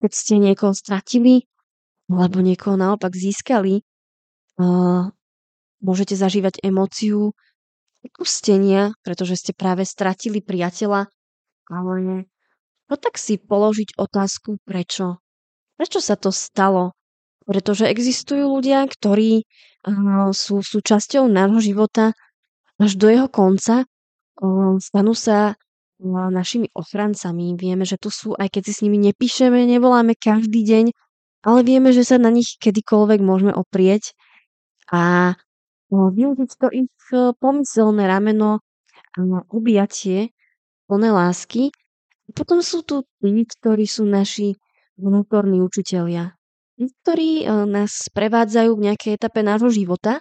keď 0.02 0.10
ste 0.10 0.42
niekoho 0.42 0.74
stratili, 0.74 1.46
alebo 2.10 2.42
niekoho 2.42 2.74
naopak 2.74 3.14
získali. 3.14 3.86
Môžete 5.82 6.14
zažívať 6.14 6.62
emóciu 6.62 7.34
opustenia, 8.02 8.94
pretože 9.06 9.38
ste 9.38 9.52
práve 9.54 9.86
stratili 9.86 10.42
priateľa, 10.42 11.06
ale 11.70 12.26
no 12.90 12.94
tak 12.98 13.14
si 13.18 13.38
položiť 13.38 13.94
otázku, 13.94 14.58
prečo. 14.66 15.22
Prečo 15.78 16.02
sa 16.02 16.18
to 16.18 16.34
stalo? 16.34 16.94
Pretože 17.52 17.84
existujú 17.84 18.48
ľudia, 18.48 18.88
ktorí 18.88 19.44
uh, 19.44 20.32
sú 20.32 20.64
súčasťou 20.64 21.28
nášho 21.28 21.60
života 21.60 22.16
až 22.80 22.96
do 22.96 23.12
jeho 23.12 23.28
konca. 23.28 23.84
Uh, 24.40 24.80
stanú 24.80 25.12
sa 25.12 25.52
uh, 25.52 26.28
našimi 26.32 26.72
ochrancami. 26.72 27.52
Vieme, 27.60 27.84
že 27.84 28.00
tu 28.00 28.08
sú, 28.08 28.32
aj 28.40 28.56
keď 28.56 28.62
si 28.64 28.72
s 28.72 28.80
nimi 28.80 28.96
nepíšeme, 29.12 29.68
nevoláme 29.68 30.16
každý 30.16 30.64
deň, 30.64 30.84
ale 31.44 31.60
vieme, 31.60 31.92
že 31.92 32.08
sa 32.08 32.16
na 32.16 32.32
nich 32.32 32.56
kedykoľvek 32.56 33.20
môžeme 33.20 33.52
oprieť 33.52 34.16
a 34.88 35.36
využiť 35.92 36.50
to 36.56 36.72
ich 36.72 36.88
pomyselné 37.36 38.08
rameno 38.08 38.64
a 39.12 39.44
objatie 39.52 40.32
plné 40.88 41.12
lásky. 41.12 41.68
Potom 42.32 42.64
sú 42.64 42.80
tu 42.80 43.04
tí, 43.20 43.44
ktorí 43.44 43.84
sú 43.84 44.08
naši 44.08 44.56
vnútorní 44.96 45.60
učitelia. 45.60 46.32
Ktorí 46.82 47.46
nás 47.70 48.10
prevádzajú 48.10 48.74
v 48.74 48.84
nejakej 48.90 49.14
etape 49.14 49.46
nášho 49.46 49.70
života. 49.70 50.18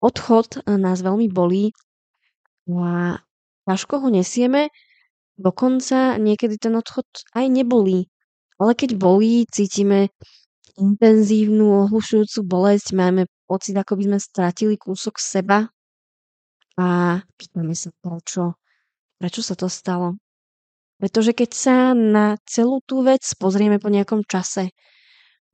Odchod 0.00 0.64
nás 0.64 1.04
veľmi 1.04 1.28
bolí 1.28 1.76
a 2.72 3.20
ťažko 3.68 4.00
ho 4.00 4.08
nesieme, 4.08 4.72
dokonca 5.36 6.16
niekedy 6.16 6.56
ten 6.56 6.72
odchod 6.72 7.04
aj 7.36 7.46
nebolí. 7.52 8.08
Ale 8.58 8.72
keď 8.74 8.96
bolí, 8.96 9.46
cítime 9.46 10.10
intenzívnu, 10.80 11.86
ohlušujúcu 11.86 12.42
bolesť, 12.42 12.96
máme 12.96 13.30
pocit, 13.46 13.76
ako 13.78 13.98
by 13.98 14.02
sme 14.08 14.18
stratili 14.18 14.74
kúsok 14.74 15.20
seba 15.20 15.70
a 16.74 17.18
pýtame 17.38 17.74
sa 17.78 17.94
prečo. 18.02 18.58
Prečo 19.18 19.42
sa 19.46 19.54
to 19.54 19.70
stalo? 19.70 20.18
Pretože 20.98 21.30
keď 21.34 21.50
sa 21.54 21.76
na 21.94 22.34
celú 22.42 22.82
tú 22.82 23.06
vec 23.06 23.22
pozrieme 23.38 23.78
po 23.78 23.90
nejakom 23.90 24.26
čase, 24.26 24.74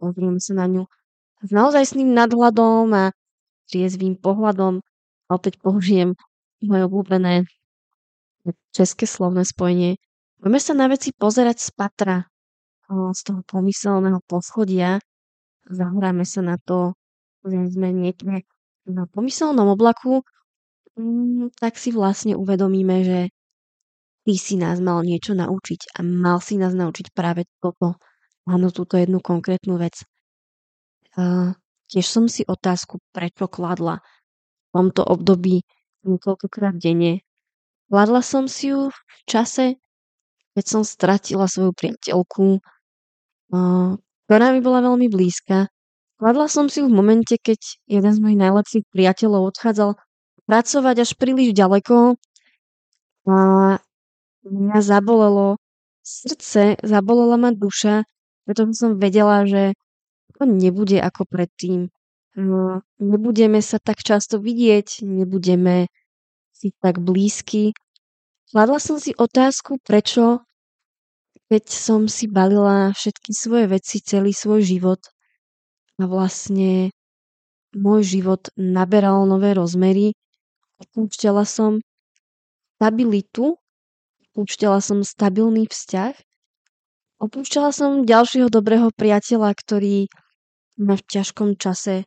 pozrieme 0.04 0.36
sa 0.36 0.52
na 0.60 0.68
ňu 0.68 0.84
s 1.40 1.48
naozajstným 1.48 2.12
nadhľadom 2.12 2.92
a 2.92 3.04
triezvým 3.72 4.20
pohľadom, 4.20 4.84
a 5.24 5.30
opäť 5.32 5.56
použijem 5.64 6.12
moje 6.60 6.82
obľúbené 6.84 7.48
české 8.76 9.08
slovné 9.08 9.48
spojenie, 9.48 9.96
budeme 10.36 10.60
sa 10.60 10.76
na 10.76 10.92
veci 10.92 11.16
pozerať 11.16 11.56
z 11.64 11.68
patra, 11.72 12.16
z 12.92 13.20
toho 13.24 13.40
pomyselného 13.48 14.20
poschodia, 14.28 15.00
zahráme 15.64 16.28
sa 16.28 16.44
na 16.44 16.60
to, 16.60 16.92
že 17.40 17.72
sme 17.72 17.88
niekde 17.96 18.44
na 18.84 19.08
pomyselnom 19.08 19.72
oblaku, 19.72 20.20
mm, 21.00 21.56
tak 21.56 21.80
si 21.80 21.88
vlastne 21.88 22.36
uvedomíme, 22.36 23.00
že 23.00 23.20
ty 24.28 24.36
si 24.36 24.60
nás 24.60 24.80
mal 24.84 25.00
niečo 25.00 25.32
naučiť 25.32 25.96
a 25.96 26.04
mal 26.04 26.40
si 26.44 26.60
nás 26.60 26.76
naučiť 26.76 27.12
práve 27.16 27.48
toto, 27.64 27.96
áno, 28.48 28.68
túto 28.72 28.96
jednu 28.96 29.20
konkrétnu 29.20 29.76
vec. 29.80 30.04
Uh, 31.14 31.54
tiež 31.88 32.06
som 32.08 32.24
si 32.26 32.42
otázku 32.42 32.98
prečo 33.14 33.46
kladla 33.46 34.00
v 34.00 34.68
tomto 34.74 35.06
období 35.06 35.62
niekoľkokrát 36.04 36.76
denne. 36.76 37.24
Kladla 37.88 38.20
som 38.24 38.50
si 38.50 38.74
ju 38.74 38.90
v 38.90 39.20
čase, 39.24 39.78
keď 40.58 40.64
som 40.64 40.82
stratila 40.82 41.46
svoju 41.46 41.72
priateľku, 41.74 42.58
ktorá 44.26 44.46
mi 44.50 44.60
bola 44.64 44.80
veľmi 44.82 45.06
blízka. 45.10 45.70
Kladla 46.18 46.46
som 46.46 46.70
si 46.70 46.80
ju 46.80 46.90
v 46.90 46.96
momente, 46.96 47.34
keď 47.38 47.58
jeden 47.90 48.12
z 48.14 48.18
mojich 48.22 48.40
najlepších 48.40 48.84
priateľov 48.90 49.54
odchádzal 49.54 49.98
pracovať 50.46 50.96
až 51.02 51.10
príliš 51.18 51.56
ďaleko 51.56 52.18
a 53.24 53.36
mňa 54.44 54.78
zabolelo 54.84 55.56
srdce, 56.04 56.76
zabolela 56.84 57.40
ma 57.40 57.50
duša, 57.50 58.04
pretože 58.44 58.80
som 58.80 59.00
vedela, 59.00 59.44
že 59.48 59.76
to 60.38 60.44
nebude 60.48 61.00
ako 61.00 61.24
predtým. 61.28 61.88
Nebudeme 62.98 63.60
sa 63.62 63.78
tak 63.78 64.02
často 64.02 64.40
vidieť, 64.40 65.04
nebudeme 65.06 65.88
si 66.54 66.74
tak 66.82 66.98
blízky. 67.02 67.74
Kladla 68.50 68.78
som 68.78 69.02
si 69.02 69.14
otázku, 69.14 69.82
prečo 69.82 70.44
keď 71.52 71.64
som 71.68 72.08
si 72.08 72.24
balila 72.24 72.90
všetky 72.96 73.30
svoje 73.36 73.68
veci, 73.68 74.00
celý 74.00 74.32
svoj 74.32 74.64
život 74.64 75.00
a 76.00 76.08
vlastne 76.08 76.88
môj 77.76 78.18
život 78.18 78.48
naberal 78.56 79.28
nové 79.28 79.52
rozmery, 79.52 80.16
opúšťala 80.80 81.44
som 81.44 81.84
stabilitu, 82.80 83.60
opúšťala 84.32 84.80
som 84.82 85.04
stabilný 85.04 85.68
vzťah, 85.68 86.14
opúšťala 87.26 87.70
som 87.72 88.04
ďalšieho 88.04 88.52
dobrého 88.52 88.92
priateľa, 88.94 89.56
ktorý 89.56 90.08
ma 90.80 90.98
v 90.98 91.04
ťažkom 91.06 91.56
čase 91.56 92.04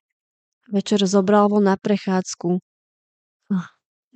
večer 0.69 1.01
zobral 1.08 1.47
von 1.47 1.65
na 1.65 1.75
prechádzku. 1.80 2.60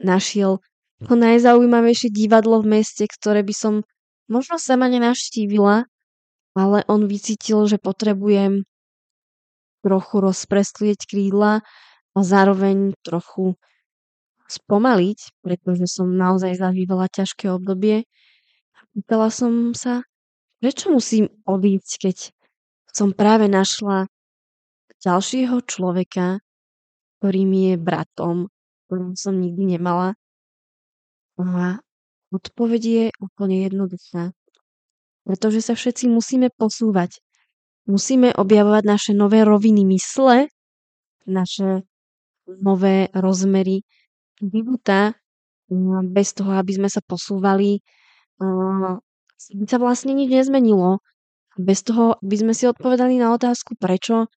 Našiel 0.02 0.60
to 1.02 1.14
najzaujímavejšie 1.18 2.14
divadlo 2.14 2.62
v 2.62 2.82
meste, 2.82 3.10
ktoré 3.10 3.42
by 3.42 3.56
som 3.56 3.74
Možno 4.32 4.56
sama 4.56 4.88
nenavštívila, 4.88 5.92
ale 6.56 6.80
on 6.88 7.04
vycítil, 7.04 7.68
že 7.68 7.76
potrebujem 7.76 8.64
trochu 9.84 10.16
rozprestlieť 10.24 11.04
krídla 11.04 11.60
a 12.16 12.20
zároveň 12.24 12.96
trochu 13.04 13.60
spomaliť, 14.48 15.20
pretože 15.44 15.84
som 15.92 16.16
naozaj 16.16 16.56
zažívala 16.56 17.12
ťažké 17.12 17.52
obdobie. 17.52 18.08
Pýtala 18.96 19.28
som 19.28 19.76
sa, 19.76 20.08
prečo 20.62 20.94
musím 20.94 21.28
odísť, 21.44 21.92
keď 21.98 22.18
som 22.94 23.12
práve 23.12 23.50
našla 23.50 24.06
ďalšieho 25.02 25.66
človeka, 25.66 26.40
ktorý 27.20 27.42
mi 27.50 27.74
je 27.74 27.76
bratom, 27.82 28.48
ktorým 28.86 29.18
som 29.18 29.36
nikdy 29.42 29.76
nemala. 29.76 30.14
A 31.42 31.82
Odpoveď 32.32 32.82
je 32.82 33.06
úplne 33.20 33.68
jednoduchá. 33.68 34.32
Pretože 35.28 35.60
sa 35.60 35.76
všetci 35.76 36.08
musíme 36.08 36.48
posúvať. 36.56 37.20
Musíme 37.92 38.32
objavovať 38.32 38.84
naše 38.88 39.12
nové 39.12 39.44
roviny 39.44 39.84
mysle, 40.00 40.48
naše 41.28 41.84
nové 42.48 43.12
rozmery 43.12 43.84
života, 44.40 45.14
bez 46.08 46.32
toho, 46.32 46.56
aby 46.56 46.72
sme 46.72 46.90
sa 46.90 47.04
posúvali, 47.04 47.84
by 49.50 49.66
sa 49.66 49.78
vlastne 49.82 50.14
nič 50.14 50.30
nezmenilo. 50.30 51.02
Bez 51.58 51.84
toho, 51.84 52.16
aby 52.22 52.36
sme 52.38 52.54
si 52.56 52.70
odpovedali 52.70 53.20
na 53.20 53.36
otázku, 53.36 53.76
prečo 53.76 54.32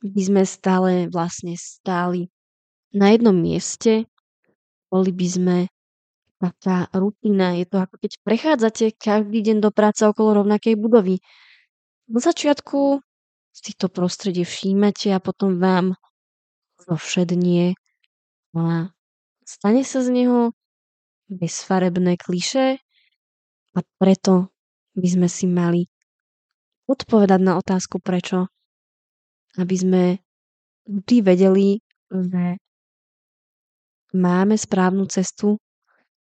by 0.00 0.22
sme 0.22 0.42
stále 0.46 1.10
vlastne 1.10 1.58
stáli 1.58 2.30
na 2.96 3.12
jednom 3.12 3.36
mieste, 3.36 4.08
boli 4.88 5.12
by 5.12 5.26
sme 5.26 5.56
taká 6.40 6.88
rutina. 6.92 7.56
Je 7.56 7.66
to 7.68 7.82
ako 7.82 7.94
keď 8.00 8.12
prechádzate 8.22 8.84
každý 8.96 9.40
deň 9.42 9.56
do 9.64 9.70
práce 9.72 10.00
okolo 10.04 10.44
rovnakej 10.44 10.76
budovy. 10.76 11.20
Na 12.08 12.20
začiatku 12.22 13.02
si 13.56 13.72
to 13.74 13.88
prostredie 13.88 14.44
všímate 14.44 15.10
a 15.12 15.18
potom 15.18 15.56
vám 15.56 15.96
zovšednie 16.86 17.74
a 18.56 18.92
stane 19.44 19.82
sa 19.84 20.00
z 20.00 20.08
neho 20.12 20.52
bezfarebné 21.28 22.16
kliše 22.20 22.80
a 23.76 23.84
preto 24.00 24.48
by 24.96 25.08
sme 25.08 25.28
si 25.28 25.44
mali 25.44 25.84
odpovedať 26.88 27.40
na 27.44 27.60
otázku 27.60 28.00
prečo. 28.00 28.48
Aby 29.60 29.76
sme 29.76 30.02
vždy 30.88 31.16
vedeli, 31.20 31.68
že 32.08 32.56
máme 34.16 34.56
správnu 34.56 35.04
cestu 35.12 35.60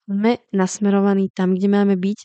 sme 0.07 0.39
nasmerovaní 0.55 1.35
tam, 1.35 1.59
kde 1.59 1.67
máme 1.67 1.95
byť. 1.99 2.19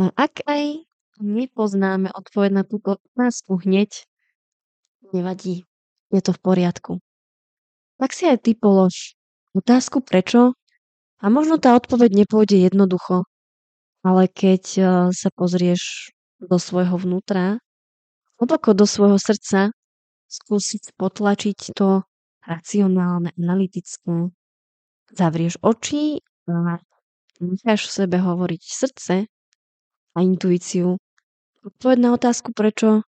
A 0.00 0.14
ak 0.14 0.46
aj 0.46 0.86
nepoznáme 1.20 2.08
odpoveď 2.14 2.50
na 2.54 2.64
túto 2.64 3.02
otázku 3.12 3.60
hneď, 3.66 4.06
nevadí, 5.10 5.66
je 6.14 6.20
to 6.22 6.32
v 6.32 6.40
poriadku. 6.40 6.92
Tak 7.98 8.14
si 8.16 8.30
aj 8.30 8.46
ty 8.46 8.54
polož 8.56 9.18
otázku 9.52 10.00
prečo 10.00 10.54
a 11.20 11.26
možno 11.28 11.58
tá 11.60 11.76
odpoveď 11.76 12.24
nepôjde 12.24 12.56
jednoducho, 12.70 13.28
ale 14.00 14.28
keď 14.28 14.62
e, 14.76 14.82
sa 15.12 15.28
pozrieš 15.32 16.12
do 16.40 16.56
svojho 16.56 16.96
vnútra, 16.96 17.60
hlboko 18.40 18.72
do 18.72 18.88
svojho 18.88 19.20
srdca, 19.20 19.76
skúsiť 20.30 20.96
potlačiť 20.96 21.76
to 21.76 22.04
racionálne, 22.46 23.34
analytické. 23.36 24.32
Zavrieš 25.10 25.58
oči 25.60 26.22
a 26.48 26.78
necháš 27.42 27.90
v 27.90 27.92
sebe 28.04 28.16
hovoriť 28.22 28.62
srdce 28.62 29.14
a 30.14 30.18
intuíciu, 30.22 30.96
odpoveď 31.66 31.98
na 31.98 32.10
otázku 32.16 32.54
prečo 32.56 33.04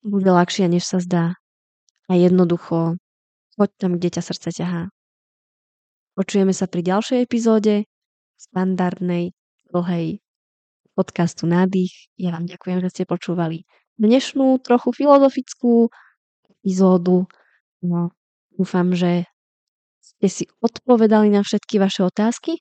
bude 0.00 0.30
ľahšia, 0.30 0.70
než 0.70 0.88
sa 0.88 0.98
zdá. 1.02 1.24
A 2.08 2.16
jednoducho, 2.16 2.96
choď 3.54 3.70
tam, 3.76 3.90
kde 4.00 4.08
ťa 4.18 4.22
srdce 4.24 4.48
ťahá. 4.56 4.82
Počujeme 6.16 6.50
sa 6.56 6.66
pri 6.66 6.82
ďalšej 6.82 7.18
epizóde 7.22 7.84
standardnej, 8.40 9.36
dlhej 9.70 10.18
podcastu 11.00 11.48
Nádych. 11.48 12.12
Ja 12.20 12.36
vám 12.36 12.44
ďakujem, 12.44 12.84
že 12.84 12.92
ste 12.92 13.08
počúvali 13.08 13.64
dnešnú 13.96 14.60
trochu 14.60 14.92
filozofickú 14.92 15.88
epizódu. 16.60 17.24
No, 17.80 18.12
dúfam, 18.52 18.92
že 18.92 19.24
ste 20.04 20.28
si 20.28 20.44
odpovedali 20.60 21.32
na 21.32 21.40
všetky 21.40 21.80
vaše 21.80 22.04
otázky. 22.04 22.60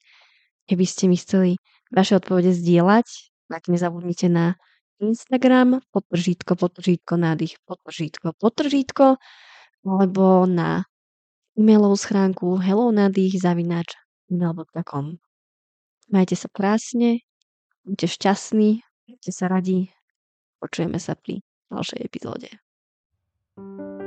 Keby 0.72 0.86
ste 0.88 1.12
mi 1.12 1.20
chceli 1.20 1.60
vaše 1.92 2.16
odpovede 2.16 2.56
zdieľať, 2.56 3.08
tak 3.52 3.68
nezabudnite 3.68 4.32
na 4.32 4.56
Instagram, 5.04 5.84
potržítko, 5.92 6.56
potržítko, 6.56 7.20
nádych, 7.20 7.60
potržítko, 7.68 8.40
potržítko, 8.40 9.20
alebo 9.84 10.48
na 10.48 10.88
e-mailovú 11.60 12.00
schránku 12.00 12.56
gmail.com. 12.56 13.76
Majte 16.10 16.36
sa 16.40 16.48
krásne, 16.48 17.20
buďte 17.90 18.08
šťastní, 18.14 18.86
buďte 19.10 19.32
sa 19.34 19.46
radi. 19.50 19.90
Počujeme 20.62 21.02
sa 21.02 21.18
pri 21.18 21.42
ďalšej 21.74 22.00
epizóde. 22.06 22.50
thank 23.60 23.80
you 23.82 23.99